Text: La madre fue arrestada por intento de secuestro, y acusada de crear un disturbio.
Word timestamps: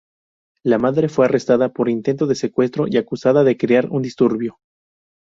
La 0.63 0.79
madre 0.79 1.09
fue 1.09 1.25
arrestada 1.25 1.69
por 1.69 1.87
intento 1.87 2.25
de 2.25 2.33
secuestro, 2.33 2.87
y 2.87 2.97
acusada 2.97 3.43
de 3.43 3.55
crear 3.55 3.87
un 3.91 4.01
disturbio. 4.01 4.57